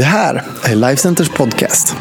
[0.00, 1.96] Det här är Lifecenters podcast.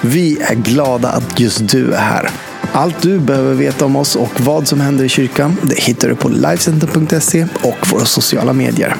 [0.00, 2.30] Vi är glada att just du är här.
[2.72, 6.16] Allt du behöver veta om oss och vad som händer i kyrkan det hittar du
[6.16, 8.96] på Lifecenter.se och våra sociala medier.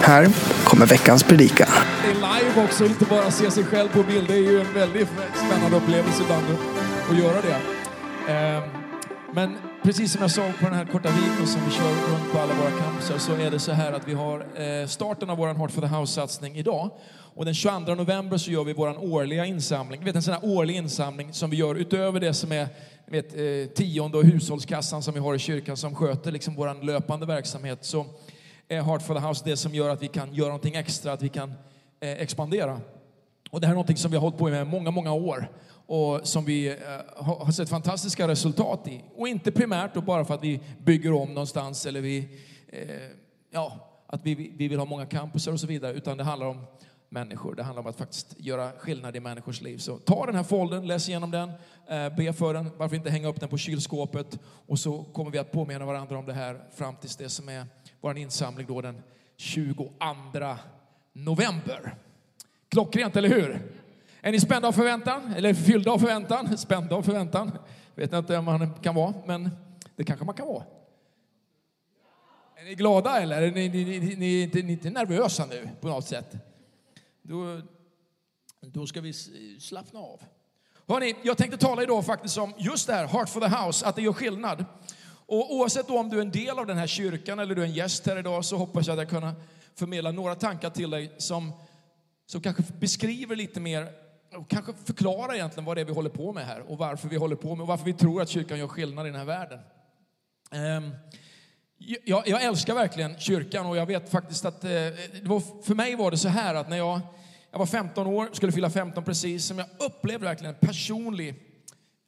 [0.00, 0.28] Här
[0.64, 1.68] kommer veckans predikan.
[2.02, 4.28] Det är live också, inte bara se sig själv på bild.
[4.28, 5.08] Det är ju en väldigt
[5.46, 6.44] spännande upplevelse ibland
[7.10, 7.56] att göra det.
[8.32, 8.62] Ehm,
[9.34, 12.38] men precis som jag sa på den här korta videon som vi kör runt på
[12.38, 15.54] alla våra campusar så är det så här att vi har eh, starten av vår
[15.54, 16.90] Heart for the House-satsning idag.
[17.34, 20.04] Och den 22 november så gör vi vår årliga insamling.
[20.04, 22.68] Vet en sån här årlig insamling som vi gör utöver det som är
[23.06, 27.26] vet, eh, tionde och hushållskassan som vi har i kyrkan som sköter liksom vår löpande
[27.26, 27.84] verksamhet.
[27.84, 28.06] Så
[28.68, 31.22] är Heart for the House det som gör att vi kan göra någonting extra, att
[31.22, 31.54] vi kan
[32.00, 32.80] eh, expandera.
[33.50, 35.48] Och det här är någonting som vi har hållit på med många, många år
[35.90, 36.76] och som vi eh,
[37.16, 39.04] har har sett fantastiska resultat i.
[39.14, 42.28] Och inte primärt då bara för att vi bygger om någonstans eller vi,
[42.68, 42.88] eh,
[43.50, 46.66] ja, att vi, vi vill ha många campusar och så vidare, utan det handlar om
[47.08, 47.54] människor.
[47.54, 49.78] Det handlar om att faktiskt göra skillnad i människors liv.
[49.78, 51.48] Så ta den här foldern, läs igenom den,
[51.88, 52.70] eh, be för den.
[52.76, 54.38] Varför inte hänga upp den på kylskåpet?
[54.44, 57.66] Och så kommer vi att påminna varandra om det här fram tills det som är
[58.00, 59.02] vår insamling då den
[59.36, 59.90] 22
[61.12, 61.94] november.
[62.68, 63.79] Klockrent, eller hur?
[64.20, 65.32] Är ni spända av förväntan?
[65.36, 66.58] Eller fyllda av förväntan?
[66.58, 67.58] Spända av förväntan?
[67.94, 69.50] Vet inte om man kan vara, men
[69.96, 70.64] det kanske man kan vara.
[72.56, 73.42] Är ni glada eller?
[73.42, 76.36] Är ni, ni, ni, ni, ni, inte- ni är inte nervösa nu på något sätt?
[77.22, 77.60] Då,
[78.60, 79.12] då ska vi
[79.60, 80.20] slappna av.
[80.88, 83.96] Hörrni, jag tänkte tala idag faktiskt om just det här, Heart for the House, att
[83.96, 84.64] det gör skillnad.
[85.26, 87.66] Och oavsett då om du är en del av den här kyrkan eller du är
[87.66, 89.34] en gäst här idag så hoppas jag att jag kunna
[89.74, 91.52] förmedla några tankar till dig som,
[92.26, 93.88] som kanske beskriver lite mer
[94.36, 97.16] och kanske förklara egentligen vad det är vi håller på med här och varför vi
[97.16, 99.60] håller på med och varför vi tror att kyrkan gör skillnad i den här världen.
[100.50, 100.90] Ehm,
[102.04, 105.96] jag, jag älskar verkligen kyrkan och jag vet faktiskt att eh, det var, för mig
[105.96, 107.00] var det så här att när jag,
[107.50, 111.34] jag var 15 år, skulle fylla 15 precis, som jag upplevde verkligen en personlig,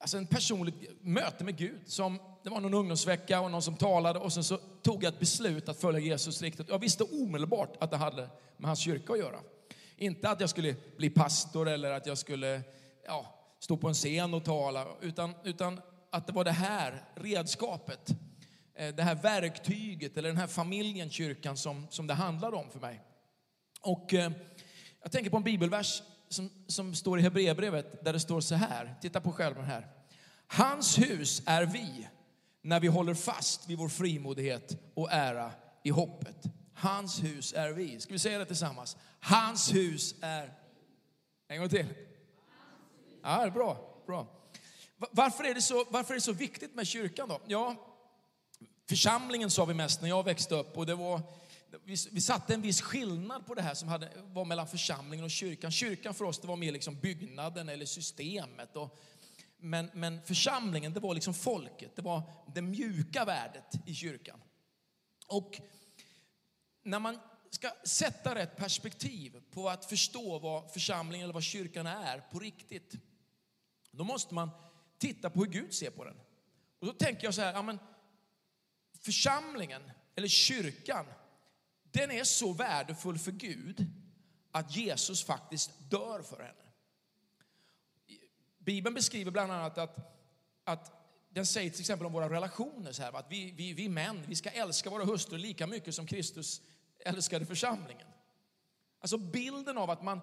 [0.01, 1.81] alltså en personligt möte med Gud.
[1.87, 5.21] Som, det var någon ungdomsvecka och någon som talade och sen så tog jag ett
[5.21, 6.69] beslut att följa Jesus riktigt.
[6.69, 9.39] Jag visste omedelbart att det hade med hans kyrka att göra.
[10.03, 12.63] Inte att jag skulle bli pastor eller att jag skulle
[13.07, 15.81] ja, stå på en scen och tala, utan, utan
[16.11, 18.11] att det var det här redskapet
[18.75, 22.81] eh, det här verktyget eller den här familjen, kyrkan, som, som det handlade om för
[22.81, 23.01] mig.
[23.81, 24.33] Och eh,
[25.03, 28.95] jag tänker på en bibelvers som, som står i Hebreerbrevet där det står så här.
[29.01, 29.87] Titta på skärmen här.
[30.47, 32.09] Hans hus är vi
[32.63, 35.53] när vi håller fast vid vår frimodighet och ära
[35.83, 36.47] i hoppet.
[36.83, 38.01] Hans hus är vi.
[38.01, 38.97] Ska vi säga det tillsammans?
[39.21, 40.53] Hans hus är...
[41.49, 41.87] En gång till.
[43.23, 44.03] Ja, bra.
[44.07, 44.27] bra.
[44.97, 47.41] Varför är, det så, varför är det så viktigt med kyrkan då?
[47.47, 47.77] Ja,
[48.89, 51.21] församlingen sa vi mest när jag växte upp och det var
[51.85, 55.31] vi, vi satte en viss skillnad på det här som hade, var mellan församlingen och
[55.31, 55.71] kyrkan.
[55.71, 58.77] Kyrkan för oss det var mer liksom byggnaden eller systemet.
[58.77, 59.01] Och,
[59.59, 62.23] men, men församlingen det var liksom folket, det var
[62.55, 64.41] det mjuka värdet i kyrkan.
[65.27, 65.61] Och
[66.83, 67.19] när man
[67.51, 72.95] ska sätta rätt perspektiv på att förstå vad församlingen eller vad kyrkan är på riktigt,
[73.91, 74.51] då måste man
[74.99, 76.17] titta på hur Gud ser på den.
[76.79, 77.79] Och då tänker jag så här, ja, men
[79.01, 79.83] församlingen
[80.15, 81.07] eller kyrkan,
[81.83, 83.87] den är så värdefull för Gud
[84.51, 86.55] att Jesus faktiskt dör för henne.
[88.59, 89.99] Bibeln beskriver bland annat att,
[90.65, 94.25] att den säger till exempel om våra relationer så här, att vi, vi, vi män,
[94.27, 96.63] vi ska älska våra hustrur lika mycket som Kristus
[97.05, 98.07] älskade församlingen.
[99.01, 100.21] Alltså bilden av att man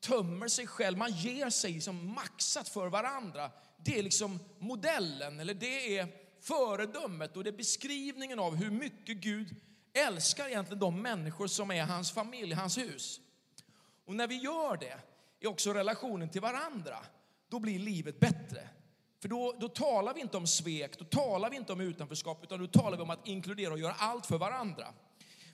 [0.00, 3.50] tömmer sig själv, man ger sig som maxat för varandra.
[3.76, 6.08] Det är liksom modellen, eller det är
[6.40, 9.56] föredömet och det är beskrivningen av hur mycket Gud
[9.92, 13.20] älskar egentligen de människor som är hans familj, hans hus.
[14.04, 14.98] Och när vi gör det
[15.40, 16.98] i också relationen till varandra,
[17.48, 18.68] då blir livet bättre.
[19.20, 22.58] För då, då talar vi inte om svek, då talar vi inte om utanförskap, utan
[22.60, 24.86] då talar vi om att inkludera och göra allt för varandra.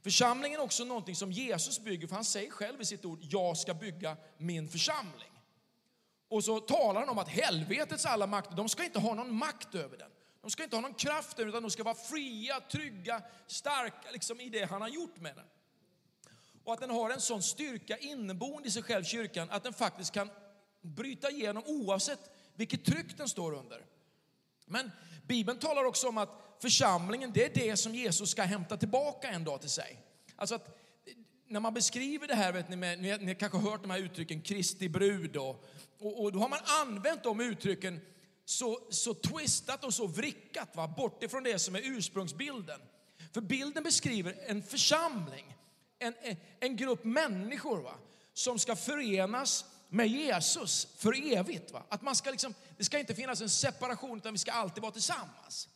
[0.02, 3.56] Församlingen är också någonting som Jesus bygger, för han säger själv i sitt ord, jag
[3.56, 5.32] ska bygga min församling.
[6.28, 9.74] Och så talar han om att helvetets alla makter, de ska inte ha någon makt
[9.74, 10.10] över den.
[10.40, 14.10] De ska inte ha någon kraft över den, utan de ska vara fria, trygga, starka
[14.12, 15.44] liksom i det han har gjort med den.
[16.64, 20.12] Och att den har en sån styrka inneboende i sig själv, kyrkan, att den faktiskt
[20.12, 20.30] kan
[20.80, 23.86] bryta igenom oavsett vilket tryck den står under.
[24.66, 24.90] Men
[25.26, 29.44] Bibeln talar också om att församlingen, det är det som Jesus ska hämta tillbaka en
[29.44, 30.00] dag till sig.
[30.36, 30.78] Alltså att
[31.46, 33.90] när man beskriver det här, vet ni, med, ni, har- ni har kanske hört de
[33.90, 35.64] här uttrycken, Kristi brud, och,
[35.98, 38.00] och, och då har man använt de uttrycken
[38.44, 40.88] så, så twistat och så vrickat, va?
[40.88, 42.80] bort ifrån det som är ursprungsbilden.
[43.34, 45.54] För bilden beskriver en församling
[45.98, 46.14] en,
[46.60, 47.94] en grupp människor va?
[48.32, 51.72] som ska förenas med Jesus för evigt.
[51.72, 51.82] Va?
[51.88, 54.92] Att man ska liksom, det ska inte finnas en separation utan vi ska alltid vara
[54.92, 55.68] tillsammans.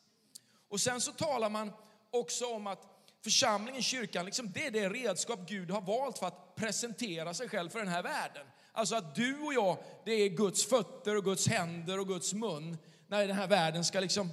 [0.72, 1.72] Och sen så talar man
[2.10, 2.86] också om att
[3.24, 7.69] församlingen, kyrkan, liksom det är det redskap Gud har valt för att presentera sig själv
[7.69, 8.46] för den här världen.
[8.72, 12.78] Alltså att du och jag, det är Guds fötter och Guds händer och Guds mun
[13.08, 14.26] när den här världen ska liksom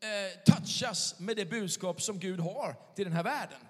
[0.00, 3.60] eh, touchas med det budskap som Gud har till den här världen.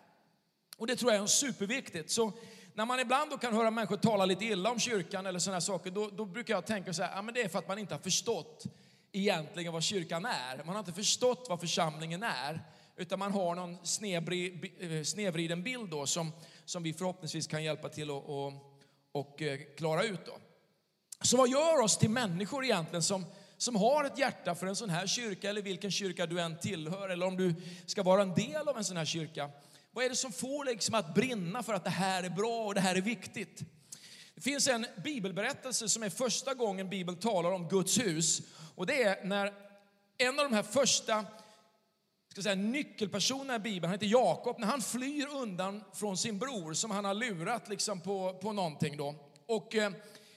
[0.76, 2.10] Och det tror jag är superviktigt.
[2.10, 2.32] Så
[2.74, 5.90] när man ibland då kan höra människor tala lite illa om kyrkan eller sådana saker,
[5.90, 7.94] då, då, brukar jag tänka så här, ja, men det är för att man inte
[7.94, 8.66] har förstått
[9.16, 10.64] egentligen vad kyrkan är.
[10.64, 12.62] Man har inte förstått vad församlingen är,
[12.96, 13.86] utan man har någon
[15.02, 16.32] snedvriden eh, bild då som,
[16.64, 18.52] som vi förhoppningsvis kan hjälpa till att och,
[19.12, 19.42] och,
[19.76, 20.26] klara ut.
[20.26, 20.38] Då.
[21.20, 23.24] Så vad gör oss till människor egentligen som,
[23.56, 27.08] som har ett hjärta för en sån här kyrka eller vilken kyrka du än tillhör
[27.08, 27.54] eller om du
[27.86, 29.50] ska vara en del av en sån här kyrka.
[29.92, 32.66] Vad är det som får dig liksom att brinna för att det här är bra
[32.66, 33.62] och det här är viktigt?
[34.36, 38.42] Det finns en bibelberättelse som är första gången Bibeln talar om Guds hus.
[38.76, 39.52] Och det är när
[40.18, 41.24] en av de här första
[42.28, 46.72] ska säga, nyckelpersonerna i Bibeln, han heter Jakob, när han flyr undan från sin bror
[46.72, 48.96] som han har lurat liksom på, på någonting.
[48.96, 49.14] Då.
[49.46, 49.92] Och eh,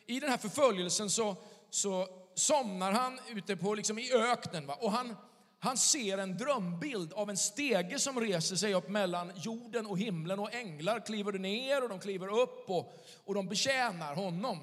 [0.06, 1.36] i den här förföljelsen så,
[1.69, 4.68] så somnar han ute på, liksom, i öknen.
[4.68, 4.77] Va?
[4.81, 5.15] Och han,
[5.59, 10.39] han ser en drömbild av en stege som reser sig upp mellan jorden och himlen
[10.39, 12.94] och änglar kliver ner och de kliver upp och,
[13.25, 14.59] och de betjänar honom.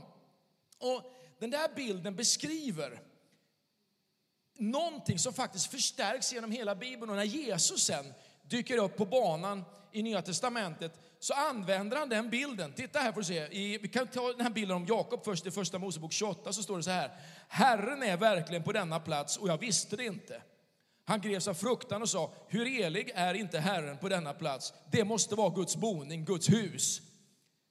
[0.78, 1.02] Och
[1.38, 3.00] den där bilden beskriver
[4.58, 7.10] någonting som faktiskt förstärks genom hela Bibeln.
[7.10, 12.30] Och när Jesus sen dyker upp på banan i Nya Testamentet så använder han den
[12.30, 12.72] bilden.
[12.72, 13.46] Titta här får du se.
[13.46, 16.62] I, vi kan ta den här bilden om Jakob först i första Mosebok 28 så
[16.62, 17.10] står det så här.
[17.48, 20.42] Herren är verkligen på denna plats och jag visste det inte.
[21.04, 24.72] Han greps av fruktan och sa, hur helig är inte Herren på denna plats?
[24.90, 27.00] Det måste vara Guds boning, Guds hus.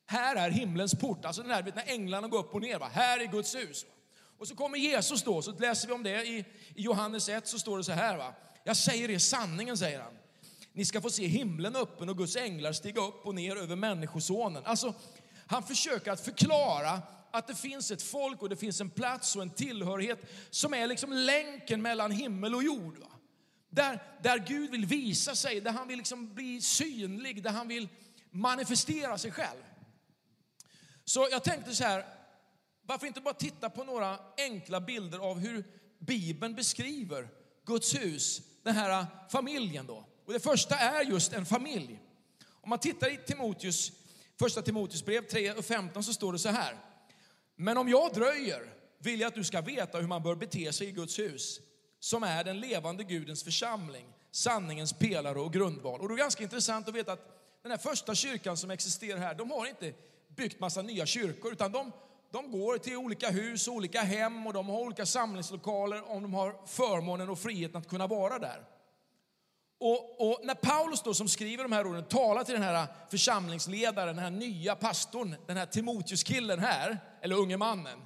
[0.06, 2.80] Här är himlens port, alltså den här, när änglarna går upp och ner.
[2.80, 2.90] Va?
[2.94, 3.86] Här är Guds hus.
[4.38, 6.38] Och så kommer Jesus då, så läser vi om det i,
[6.76, 8.18] i Johannes 1, så står det så här.
[8.18, 8.34] Va?
[8.64, 10.14] Jag säger er sanningen, säger han.
[10.74, 14.66] Ni ska få se himlen öppen och Guds änglar stiga upp och ner över Människosonen.
[14.66, 14.94] Alltså,
[15.48, 17.02] han försöker att förklara
[17.32, 20.88] att det finns ett folk och det finns en plats och en tillhörighet som är
[20.88, 22.98] liksom länken mellan himmel och jord.
[22.98, 23.12] Va?
[23.70, 27.88] Där, där Gud vill visa sig, där han vill liksom bli synlig, där han vill
[28.32, 29.64] manifestera sig själv.
[31.06, 32.06] Så jag tänkte så här,
[32.86, 35.64] varför inte bara titta på några enkla bilder av hur
[36.00, 37.30] Bibeln beskriver
[37.66, 40.06] Guds hus, den här familjen då.
[40.26, 42.00] Och det första är just en familj.
[42.62, 43.92] Om man tittar i Timoteus,
[44.40, 46.78] första Timoteus brev 3 och 15 så står det så här.
[47.56, 50.88] Men om jag dröjer vill jag att du ska veta hur man bör bete sig
[50.88, 51.60] i Guds hus,
[52.00, 56.02] som är den levande Gudens församling, sanningens pelare och grundval.
[56.02, 59.36] Och det är ganska intressant att veta att den här första kyrkan som existerar här,
[59.36, 59.94] de har inte
[60.36, 61.92] byggt massa nya kyrkor, utan de,
[62.36, 66.56] de går till olika hus, olika hem och de har olika samlingslokaler om de har
[66.66, 68.64] förmånen och friheten att kunna vara där.
[69.80, 74.16] Och, och, när Paulus då som skriver de här orden talar till den här församlingsledaren,
[74.16, 78.02] den här nya pastorn, den här Timoteus-killen här, eller unge mannen,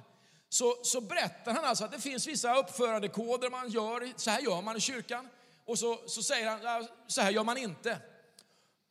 [0.48, 4.62] så, så berättar han alltså att det finns vissa uppförandekoder man gör, så här gör
[4.62, 5.28] man i kyrkan.
[5.64, 7.98] Och så, så säger han, så här gör man inte.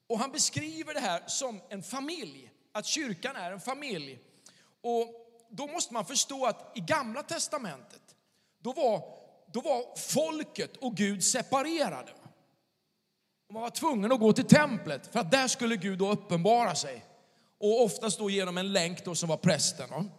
[0.08, 4.20] Och han beskriver det här som en familj, att kyrkan är en familj.
[4.82, 5.19] Och
[5.50, 8.16] då måste man förstå att i gamla testamentet,
[8.60, 9.04] då var,
[9.54, 12.12] då var folket och Gud separerade.
[13.48, 16.76] Och man var tvungen att gå till templet för att där skulle Gud då uppenbara
[16.76, 17.06] sig.
[17.60, 20.12] Och oftast då genom en länk då som var prästen.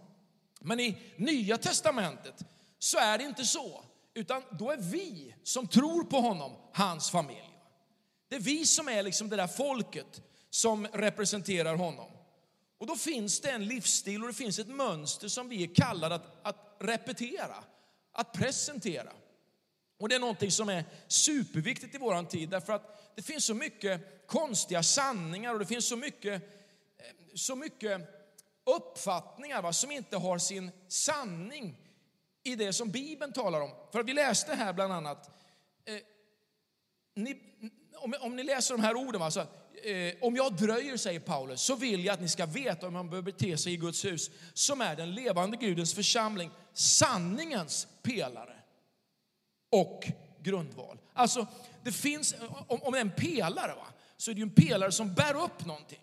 [0.60, 2.44] Men i Nya Testamentet
[2.78, 3.84] så är det inte så.
[4.14, 7.50] Utan då är vi som tror på honom, hans familj.
[8.28, 12.10] Det är vi som är liksom det där folket som representerar honom.
[12.80, 16.14] Och då finns det en livsstil och det finns ett mönster som vi är kallade
[16.14, 17.64] att, att repetera,
[18.12, 19.12] att presentera.
[19.98, 23.54] Och det är någonting som är superviktigt i våran tid därför att det finns så
[23.54, 26.42] mycket konstiga sanningar och det finns så mycket,
[26.98, 28.00] eh, så mycket
[28.76, 31.76] uppfattningar va, som inte har sin sanning
[32.42, 33.70] i det som Bibeln talar om.
[33.92, 35.30] För vi läste här bland annat,
[35.84, 35.98] eh,
[37.14, 37.38] ni,
[37.94, 39.46] om, om, ni läser de här orden, va, så,
[39.84, 43.10] eh, om jag dröjer, säger Paulus, så vill jag att ni ska veta hur man
[43.10, 48.56] bör bete sig i Guds hus, som är den levande Gudens församling, sanningens pelare
[49.70, 50.08] och
[50.42, 50.98] grundval.
[51.12, 51.46] Alltså,
[51.84, 52.34] det finns,
[52.66, 55.44] om, om det är en pelare, va, så är det ju en pelare som bär
[55.44, 56.00] upp någonting.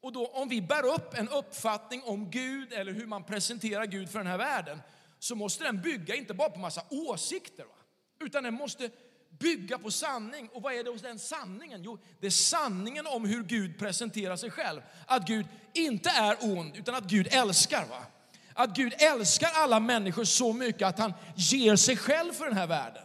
[0.00, 4.10] Och då, om vi bär upp en uppfattning om Gud eller hur man presenterar Gud
[4.10, 4.82] för den här världen,
[5.18, 7.76] så måste den bygga inte bara på massa åsikter, va?
[8.20, 8.90] utan den måste
[9.38, 10.48] bygga på sanning.
[10.52, 11.82] Och vad är det hos den sanningen?
[11.82, 14.80] Jo, det är sanningen om hur Gud presenterar sig själv.
[15.06, 17.84] Att Gud inte är ond, utan att Gud älskar.
[17.90, 18.06] Va?
[18.54, 22.66] Att Gud älskar alla människor så mycket att han ger sig själv för den här
[22.66, 23.02] världen.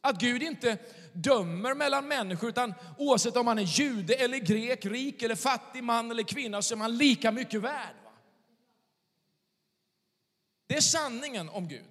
[0.00, 0.78] Att Gud inte
[1.12, 6.10] dömer mellan människor, utan oavsett om man är jude eller grek, rik eller fattig, man
[6.10, 7.94] eller kvinna, så är man lika mycket värd.
[8.04, 8.10] Va?
[10.66, 11.84] Det är sanningen om Gud.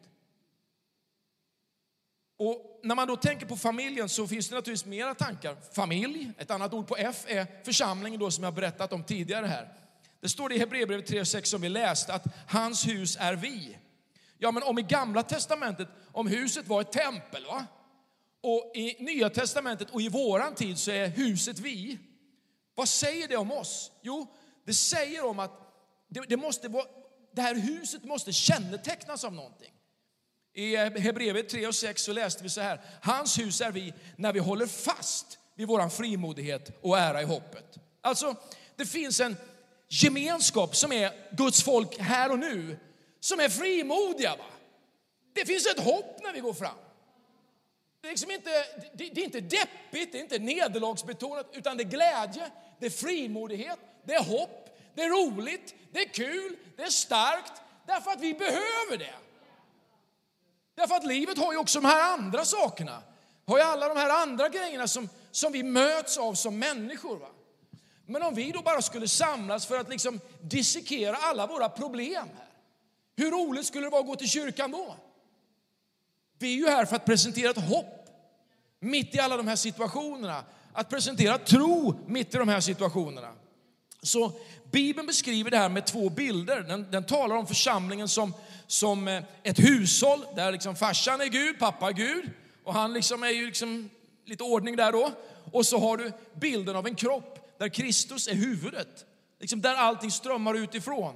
[2.38, 5.58] Och när man då tänker på familjen så finns det naturligtvis mera tankar.
[5.74, 9.74] Familj, ett annat ord på F är församlingen då som jag berättat om tidigare här.
[10.22, 13.78] Det står det i Hebreerbrevet 3.6 som vi läste att hans hus är vi.
[14.38, 17.66] Ja, men om i gamla testamentet, om huset var ett tempel, va?
[18.44, 22.00] och i nya testamentet och i våran tid så är huset vi.
[22.76, 23.92] Vad säger det om oss?
[24.02, 24.28] Jo,
[24.66, 25.52] det säger om att
[26.08, 26.86] det, det måste vara,
[27.32, 29.73] det här huset måste kännetecknas av någonting.
[30.54, 32.82] I Hebreerbrevet 3 och 6 så läste vi så här.
[33.02, 37.78] Hans hus är vi när vi håller fast vid vår frimodighet och ära i hoppet.
[38.02, 38.36] Alltså,
[38.76, 39.38] det finns en
[39.90, 42.78] gemenskap som är Guds folk här och nu,
[43.20, 44.36] som är frimodiga.
[44.36, 44.46] Va?
[45.34, 46.78] Det finns ett hopp när vi går fram.
[48.02, 48.50] Det är, liksom inte,
[48.94, 52.90] det, det är inte deppigt, det är inte nederlagsbetonat, utan det är glädje, det är
[52.90, 58.22] frimodighet, det är hopp, det är roligt, det är kul, det är starkt, därför att
[58.22, 59.14] vi behöver det.
[60.76, 63.02] Därför att livet har ju också de här andra sakerna.
[63.48, 67.18] Har ju alla de här andra grejerna som, som vi möts av som människor.
[67.18, 67.30] Va?
[68.06, 72.48] Men om vi då bara skulle samlas för att liksom dissekera alla våra problem här.
[73.16, 74.96] Hur roligt skulle det vara att gå till kyrkan då?
[76.40, 78.04] Vi är ju här för att presentera ett hopp
[78.80, 80.44] mitt i alla de här situationerna.
[80.74, 83.32] Att presentera tro mitt i de här situationerna.
[84.02, 84.32] Så
[84.72, 86.62] Bibeln beskriver det här med två bilder.
[86.62, 88.34] Den, den talar om församlingen som,
[88.68, 92.30] som eh, ett hushåll där liksom farsan är Gud, pappa är Gud.
[92.64, 93.90] Och han liksom är ju liksom
[94.26, 95.12] lite ordning där då.
[95.52, 99.06] Och så har du bilden av en kropp där Kristus är huvudet.
[99.40, 101.16] Liksom där allting strömmar utifrån.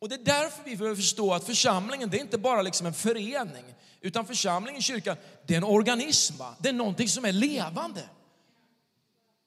[0.00, 2.94] Och det är därför vi behöver förstå att församlingen, det är inte bara liksom en
[2.94, 3.64] förening.
[4.00, 6.36] Utan församlingen, kyrkan, det är en organism.
[6.38, 6.54] Va?
[6.58, 8.08] Det är någonting som är levande.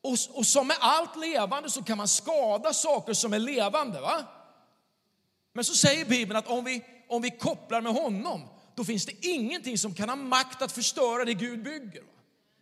[0.04, 4.01] Och, och som med allt levande så kan man skada saker som är levande.
[4.01, 4.24] va?
[5.57, 8.41] Men så säger Bibeln att om vi, om vi kopplar med honom,
[8.75, 12.03] då finns det ingenting som kan ha makt att förstöra det Gud bygger.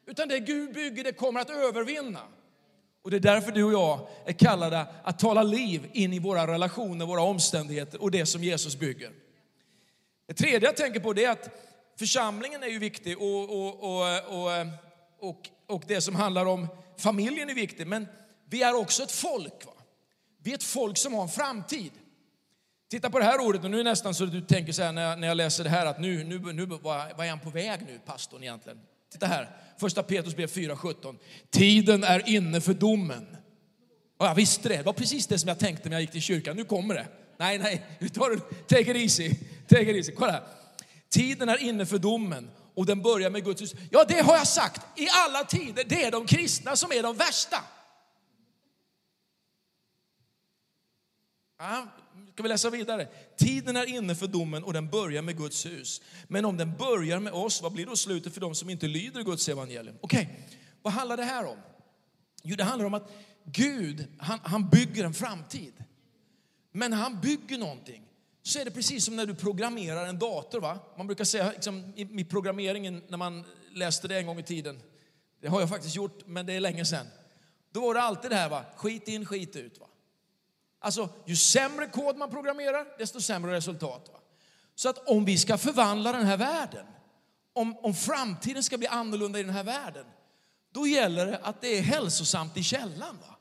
[0.07, 2.21] Utan det Gud bygger, det kommer att övervinna.
[3.03, 6.47] Och det är därför du och jag är kallade att tala liv in i våra
[6.47, 9.11] relationer, våra omständigheter och det som Jesus bygger.
[10.27, 11.49] Det tredje jag tänker på är att
[11.99, 14.67] församlingen är ju viktig och, och, och,
[15.19, 17.87] och, och, det som handlar om familjen är viktigt.
[17.87, 18.07] Men
[18.49, 19.65] vi är också ett folk.
[19.65, 19.73] Va?
[20.43, 21.91] Vi är ett folk som har en framtid.
[22.95, 24.83] Titta på det här ordet och nu är det nästan så att du tänker så
[24.83, 27.39] här när jag, när jag läser det här att nu, nu, nu vad är han
[27.39, 28.79] på väg nu, pastorn egentligen?
[29.11, 31.17] Titta här, första Petrus brev 4.17.
[31.49, 33.37] Tiden är inne för domen.
[34.17, 36.21] Och jag visste det, det var precis det som jag tänkte när jag gick till
[36.21, 36.55] kyrkan.
[36.55, 37.07] Nu kommer det.
[37.37, 39.35] Nej, nej, nu tar du, take it easy.
[39.67, 40.11] Take it easy.
[40.11, 40.43] Kolla här.
[41.09, 43.73] Tiden är inne för domen och den börjar med Guds hus.
[43.91, 45.83] Ja, det har jag sagt i alla tider.
[45.87, 47.57] Det är de kristna som är de värsta.
[51.57, 51.87] Ja,
[52.35, 53.07] ska vi läsa vidare?
[53.37, 56.01] Tiden är inne för domen och den börjar med Guds hus.
[56.27, 59.23] Men om den börjar med oss, vad blir då slutet för dem som inte lyder
[59.23, 59.95] Guds evangelium?
[60.01, 60.57] Okej, okay.
[60.81, 61.57] vad handlar det här om?
[62.43, 63.11] Jo, det handlar om att
[63.45, 65.73] Gud, han, han bygger en framtid.
[66.71, 68.03] Men när han bygger någonting
[68.43, 70.61] så är det precis som när du programmerar en dator.
[70.61, 70.79] Va?
[70.97, 74.81] Man brukar säga liksom, i, i programmeringen, när man läste det en gång i tiden,
[75.41, 77.07] det har jag faktiskt gjort, men det är länge sedan.
[77.71, 78.65] Då var det alltid det här, va?
[78.75, 79.79] skit in, skit ut.
[79.79, 79.87] Va?
[80.85, 84.09] Alltså, ju sämre kod man programmerar, desto sämre resultat.
[84.13, 84.19] Va?
[84.75, 86.85] Så att om vi ska förvandla den här världen,
[87.53, 90.05] om, om framtiden ska bli annorlunda i den här världen,
[90.73, 93.17] då gäller det att det är hälsosamt i källan.
[93.21, 93.35] Va?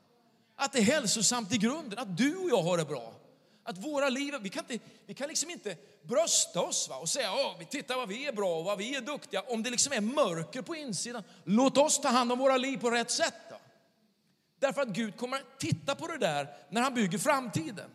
[0.55, 3.13] Att det är hälsosamt i grunden, att du och jag har det bra.
[3.63, 6.95] Att våra liv, vi kan, inte, vi kan liksom inte brösta oss va?
[6.95, 9.41] och säga att vi tittar vad vi är bra och vad vi är duktiga.
[9.41, 12.91] Om det liksom är mörker på insidan, låt oss ta hand om våra liv på
[12.91, 13.33] rätt sätt.
[14.59, 17.89] Därför att Gud kommer titta på det där när han bygger framtiden.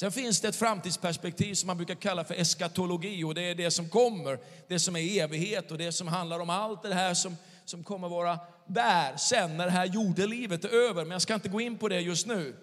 [0.00, 3.70] Sen finns det ett framtidsperspektiv som man brukar kalla för eskatologi och det är det
[3.70, 4.38] som kommer,
[4.68, 8.08] det som är evighet och det som handlar om allt det här som, som kommer
[8.08, 11.04] vara där sen när det här jordelivet är över.
[11.04, 12.56] Men jag ska inte gå in på det just nu.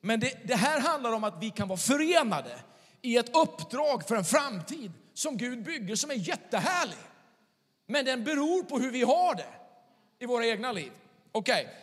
[0.00, 2.60] Men det, det här handlar om att vi kan vara förenade
[3.02, 6.98] i ett uppdrag för en framtid som Gud bygger som är jättehärlig.
[7.86, 9.54] Men den beror på hur vi har det
[10.18, 10.92] i våra egna liv.
[11.32, 11.74] Okej, okay.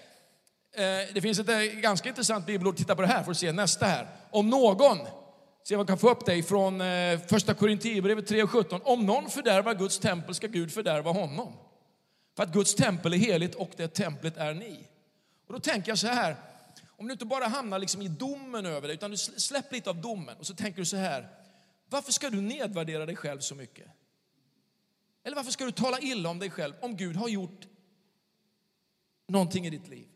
[0.76, 2.78] Eh, det finns ett eh, ganska intressant bibelord.
[2.78, 4.08] Titta på det här, får du se nästa här.
[4.30, 4.98] Om någon,
[5.64, 8.82] se vad kan få upp dig från eh, första Korinthierbrevet 3.17.
[8.84, 11.54] Om någon fördärvar Guds tempel ska Gud fördärva honom.
[12.36, 14.88] För att Guds tempel är heligt och det templet är ni.
[15.48, 16.36] Och då tänker jag så här,
[16.88, 20.02] om du inte bara hamnar liksom i domen över det, utan du släpper lite av
[20.02, 21.28] domen och så tänker du så här,
[21.90, 23.88] varför ska du nedvärdera dig själv så mycket?
[25.24, 27.68] Eller varför ska du tala illa om dig själv om Gud har gjort
[29.28, 30.08] någonting i ditt liv?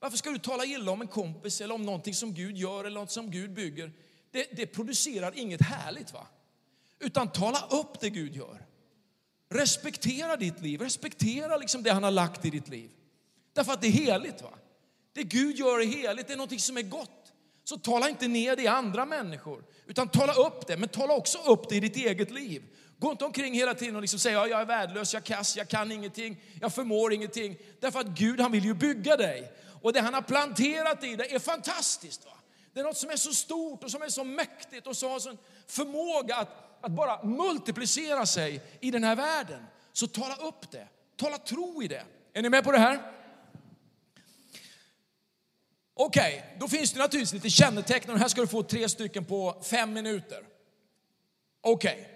[0.00, 3.00] Varför ska du tala illa om en kompis eller om någonting som Gud gör eller
[3.00, 3.92] något som Gud bygger?
[4.30, 6.26] Det, det producerar inget härligt va?
[6.98, 8.66] Utan tala upp det Gud gör.
[9.48, 12.90] Respektera ditt liv, respektera liksom det han har lagt i ditt liv.
[13.52, 14.42] Därför att det är heligt.
[14.42, 14.50] va?
[15.12, 17.32] Det Gud gör är heligt, det är något som är gott.
[17.64, 21.38] Så tala inte ner det i andra människor, utan tala upp det, men tala också
[21.38, 22.62] upp det i ditt eget liv.
[22.98, 25.56] Gå inte omkring hela tiden och liksom säga ja, jag är värdelös, jag är kass,
[25.56, 27.56] jag kan ingenting, jag förmår ingenting.
[27.80, 29.52] Därför att Gud han vill ju bygga dig.
[29.86, 32.24] Och det han har planterat i dig är fantastiskt.
[32.24, 32.32] Va?
[32.72, 35.18] Det är något som är så stort och som är så mäktigt och som har
[35.18, 36.48] sån förmåga att,
[36.80, 39.66] att bara multiplicera sig i den här världen.
[39.92, 42.04] Så tala upp det, tala tro i det.
[42.32, 43.12] Är ni med på det här?
[45.94, 49.24] Okej, okay, då finns det naturligtvis lite kännetecken och här ska du få tre stycken
[49.24, 50.42] på fem minuter.
[51.60, 51.92] Okej.
[51.92, 52.15] Okay.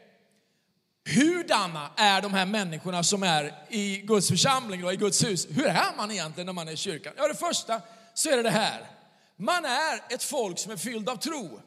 [1.04, 5.46] Hurdana är de här människorna som är i Guds församling då, i Guds hus?
[5.50, 7.12] Hur är man egentligen när man är i kyrkan?
[7.16, 7.80] Ja, det första
[8.14, 8.90] så är det det här.
[9.36, 11.60] Man är ett folk som är fylld av tro.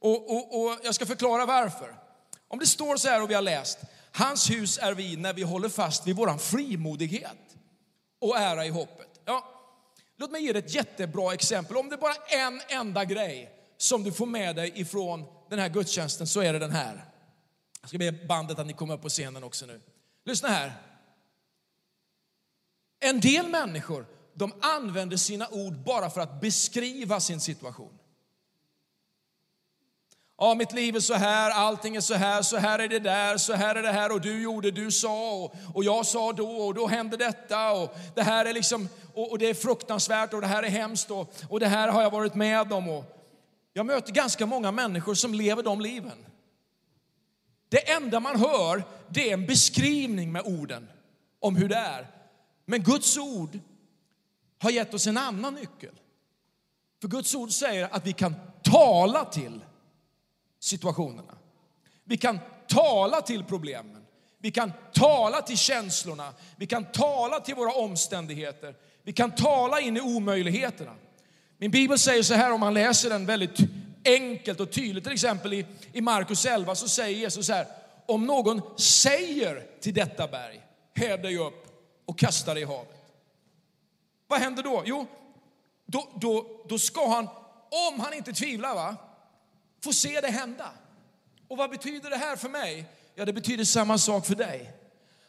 [0.00, 1.94] Och, och, och jag ska förklara varför.
[2.48, 3.78] Om det står så här och vi har läst,
[4.12, 7.56] hans hus är vi när vi håller fast vid våran frimodighet
[8.20, 9.20] och ära i hoppet.
[9.24, 9.44] Ja,
[10.18, 11.76] låt mig ge dig ett jättebra exempel.
[11.76, 15.68] Om det är bara en enda grej som du får med dig ifrån den här
[15.68, 17.11] gudstjänsten så är det den här.
[17.82, 19.80] Jag ska be bandet att ni kommer upp på scenen också nu.
[20.24, 20.72] Lyssna här.
[23.00, 27.98] En del människor, de använder sina ord bara för att beskriva sin situation.
[30.38, 33.36] Ja, mitt liv är så här, allting är så här, så här är det där,
[33.36, 36.50] så här är det här och du gjorde, du sa och, och jag sa då
[36.50, 40.40] och då hände detta och det här är liksom, och, och det är fruktansvärt och
[40.40, 42.88] det här är hemskt och, och det här har jag varit med om.
[42.88, 43.04] Och
[43.72, 46.26] jag möter ganska många människor som lever de liven.
[47.72, 50.88] Det enda man hör, det är en beskrivning med orden
[51.40, 52.06] om hur det är.
[52.64, 53.58] Men Guds ord
[54.58, 55.94] har gett oss en annan nyckel.
[57.00, 59.60] För Guds ord säger att vi kan tala till
[60.60, 61.34] situationerna.
[62.04, 64.04] Vi kan tala till problemen.
[64.38, 66.32] Vi kan tala till känslorna.
[66.56, 68.74] Vi kan tala till våra omständigheter.
[69.02, 70.94] Vi kan tala in i omöjligheterna.
[71.58, 73.58] Min bibel säger så här om man läser den väldigt
[74.04, 75.04] enkelt och tydligt.
[75.04, 77.66] Till exempel i, i Markus 11 så säger Jesus så här,
[78.06, 80.60] om någon säger till detta berg,
[80.94, 81.66] häv dig upp
[82.06, 83.02] och kasta dig i havet.
[84.26, 84.82] Vad händer då?
[84.86, 85.06] Jo,
[85.86, 87.28] då, då, då ska han,
[87.90, 88.96] om han inte tvivlar, va,
[89.84, 90.70] få se det hända.
[91.48, 92.84] Och vad betyder det här för mig?
[93.14, 94.72] Ja, det betyder samma sak för dig.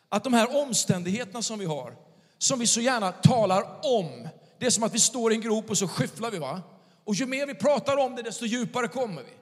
[0.09, 1.95] Att de här omständigheterna som vi har,
[2.37, 4.27] som vi så gärna talar om,
[4.59, 6.39] det är som att vi står i en grop och så skyfflar vi.
[6.39, 6.61] va?
[7.05, 9.33] Och ju mer vi pratar om det, desto djupare kommer vi.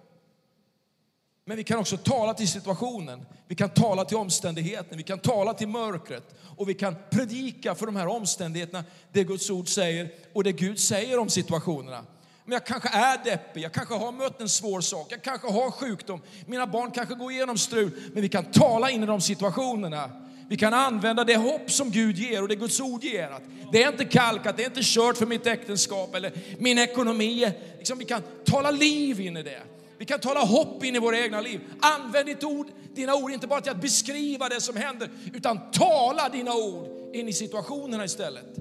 [1.45, 5.53] Men vi kan också tala till situationen, vi kan tala till omständigheten, vi kan tala
[5.53, 10.43] till mörkret och vi kan predika för de här omständigheterna det Guds ord säger och
[10.43, 12.05] det Gud säger om situationerna.
[12.45, 15.71] Men jag kanske är deppig, jag kanske har mött en svår sak, jag kanske har
[15.71, 20.30] sjukdom, mina barn kanske går igenom strul, men vi kan tala in i de situationerna.
[20.51, 23.29] Vi kan använda det hopp som Gud ger och det Guds ord ger.
[23.29, 27.51] Att det är inte kalkat, det är inte kört för mitt äktenskap eller min ekonomi.
[27.77, 29.61] Liksom vi kan tala liv in i det.
[29.97, 31.59] Vi kan tala hopp in i våra egna liv.
[31.79, 36.29] Använd ditt ord, dina ord inte bara till att beskriva det som händer, utan tala
[36.29, 38.55] dina ord in i situationerna istället.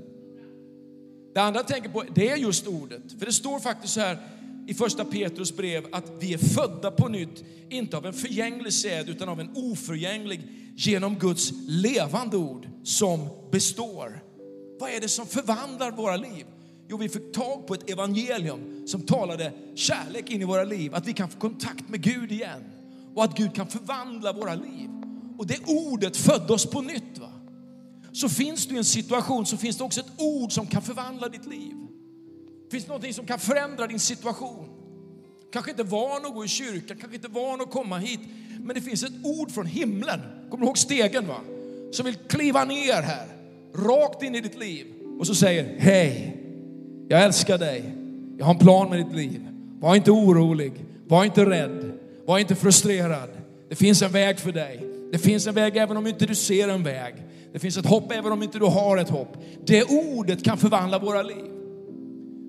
[1.34, 3.02] Det andra jag tänker på, det är just ordet.
[3.18, 4.18] För det står faktiskt så här
[4.66, 9.08] i första Petrus brev att vi är födda på nytt, inte av en förgänglig säd
[9.08, 14.22] utan av en oförgänglig genom Guds levande ord som består.
[14.80, 16.46] Vad är det som förvandlar våra liv?
[16.88, 20.94] Jo, vi fick tag på ett evangelium som talade kärlek in i våra liv.
[20.94, 22.64] Att vi kan få kontakt med Gud igen
[23.14, 24.90] och att Gud kan förvandla våra liv.
[25.38, 27.18] Och det ordet födde oss på nytt.
[27.18, 27.32] Va?
[28.12, 31.28] Så finns du i en situation så finns det också ett ord som kan förvandla
[31.28, 31.74] ditt liv.
[32.70, 34.68] Finns det någonting som kan förändra din situation?
[35.52, 38.20] Kanske inte van att gå i kyrkan, kanske inte van att komma hit.
[38.60, 41.40] Men det finns ett ord från himlen, kommer du ihåg stegen va?
[41.92, 43.26] Som vill kliva ner här,
[43.74, 44.86] rakt in i ditt liv
[45.18, 46.36] och så säger hej,
[47.08, 47.94] jag älskar dig.
[48.38, 49.46] Jag har en plan med ditt liv.
[49.80, 50.72] Var inte orolig.
[51.08, 51.92] Var inte rädd.
[52.26, 53.28] Var inte frustrerad.
[53.68, 54.80] Det finns en väg för dig.
[55.12, 57.14] Det finns en väg även om inte du ser en väg.
[57.52, 59.36] Det finns ett hopp även om inte du har ett hopp.
[59.66, 61.44] Det ordet kan förvandla våra liv.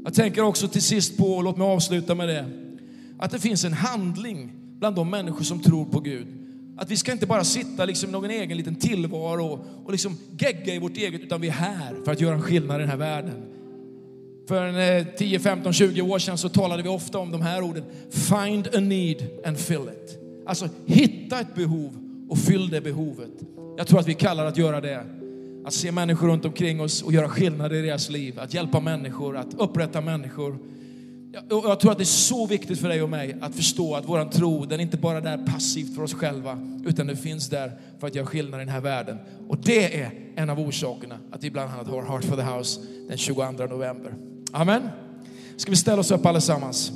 [0.03, 2.45] Jag tänker också till sist på, låt mig avsluta med det,
[3.19, 6.27] att det finns en handling bland de människor som tror på Gud.
[6.81, 10.17] Att vi ska inte bara sitta liksom i någon egen liten tillvaro och, och liksom
[10.39, 12.89] gegga i vårt eget, utan vi är här för att göra en skillnad i den
[12.89, 13.33] här världen.
[14.47, 17.83] För en, 10, 15, 20 år sedan så talade vi ofta om de här orden.
[18.11, 20.19] Find a need and fill it.
[20.45, 21.97] Alltså hitta ett behov
[22.29, 23.31] och fyll det behovet.
[23.77, 25.05] Jag tror att vi kallar att göra det.
[25.65, 28.39] Att se människor runt omkring oss och göra skillnad i deras liv.
[28.39, 30.57] Att hjälpa människor, att upprätta människor.
[31.33, 34.07] Jag, jag tror att det är så viktigt för dig och mig att förstå att
[34.07, 37.71] vår tro, den är inte bara där passivt för oss själva, utan den finns där
[37.99, 39.17] för att göra skillnad i den här världen.
[39.47, 42.81] Och det är en av orsakerna att vi bland annat har Heart for the House
[43.07, 44.13] den 22 november.
[44.51, 44.89] Amen.
[45.57, 46.91] Ska vi ställa oss upp allesammans?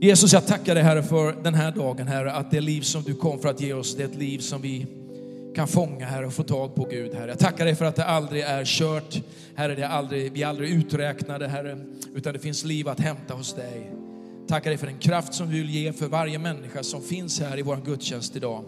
[0.00, 3.14] Jesus, jag tackar dig Herre för den här dagen, Herre, att det liv som du
[3.14, 4.86] kom för att ge oss, det är ett liv som vi
[5.56, 7.30] kan fånga, Herre, och få tag på, Gud, Herre.
[7.30, 9.22] Jag tackar dig för att det aldrig är kört,
[9.54, 11.78] Herre, det är aldrig, vi är aldrig uträknade, Herre,
[12.14, 13.90] utan det finns liv att hämta hos dig.
[14.48, 17.58] Tackar dig för den kraft som du vill ge för varje människa som finns här
[17.58, 18.64] i vår gudstjänst idag.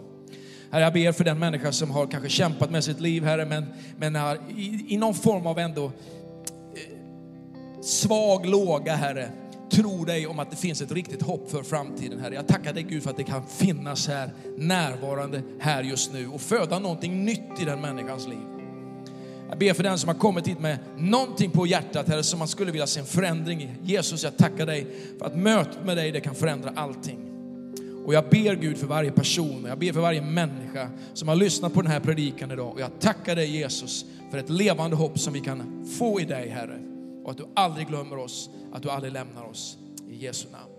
[0.71, 3.65] Herre, jag ber för den människa som har kanske kämpat med sitt liv, Herre, men,
[3.97, 5.91] men har i, i någon form av ändå eh,
[7.81, 9.29] svag låga, Herre,
[9.81, 12.35] tror dig om att det finns ett riktigt hopp för framtiden, Herre.
[12.35, 16.41] Jag tackar dig Gud för att det kan finnas här, närvarande här just nu och
[16.41, 18.39] föda någonting nytt i den människans liv.
[19.49, 22.47] Jag ber för den som har kommit hit med någonting på hjärtat, Herre, som man
[22.47, 23.69] skulle vilja se en förändring i.
[23.83, 24.87] Jesus, jag tackar dig
[25.19, 27.19] för att mötet med dig, det kan förändra allting.
[28.05, 31.73] Och jag ber Gud för varje person, jag ber för varje människa som har lyssnat
[31.73, 32.73] på den här predikan idag.
[32.73, 36.49] Och jag tackar dig Jesus för ett levande hopp som vi kan få i dig
[36.49, 36.88] Herre.
[37.23, 39.77] Och att du aldrig glömmer oss, att du aldrig lämnar oss.
[40.09, 40.78] I Jesu namn.